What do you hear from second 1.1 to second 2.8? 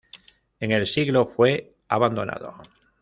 fue abandonado.